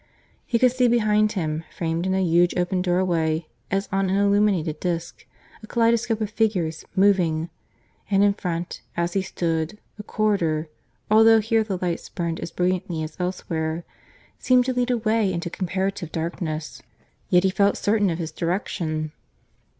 He 0.47 0.57
could 0.57 0.71
see 0.71 0.87
behind 0.87 1.33
him, 1.33 1.63
framed 1.77 2.07
in 2.07 2.15
a 2.15 2.23
huge 2.23 2.55
open 2.57 2.81
doorway, 2.81 3.45
as 3.69 3.87
on 3.91 4.09
an 4.09 4.15
illuminated 4.15 4.79
disc, 4.79 5.27
a 5.61 5.67
kaleidoscope 5.67 6.19
of 6.21 6.31
figures 6.31 6.83
moving; 6.95 7.51
and 8.09 8.23
in 8.23 8.33
front, 8.33 8.81
as 8.97 9.13
he 9.13 9.21
stood, 9.21 9.77
the 9.97 10.01
corridor, 10.03 10.67
although 11.11 11.39
here 11.39 11.63
the 11.63 11.77
lights 11.79 12.09
burned 12.09 12.39
as 12.39 12.49
brilliantly 12.49 13.03
as 13.03 13.15
elsewhere, 13.19 13.83
seemed 14.39 14.65
to 14.65 14.73
lead 14.73 14.89
away 14.89 15.31
into 15.31 15.51
comparative 15.51 16.11
darkness. 16.11 16.81
Yet 17.29 17.43
he 17.43 17.51
felt 17.51 17.77
certain 17.77 18.09
of 18.09 18.17
his 18.17 18.31
direction. 18.31 19.11